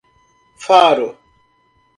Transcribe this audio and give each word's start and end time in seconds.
Faro 0.65 1.07